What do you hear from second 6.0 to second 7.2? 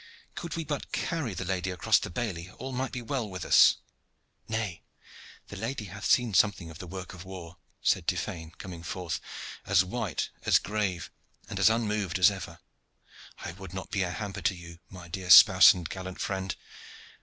seen something of the work